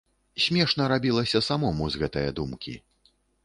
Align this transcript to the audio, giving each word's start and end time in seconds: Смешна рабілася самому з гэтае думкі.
Смешна 0.45 0.87
рабілася 0.93 1.43
самому 1.49 1.93
з 1.97 2.05
гэтае 2.05 2.27
думкі. 2.43 2.79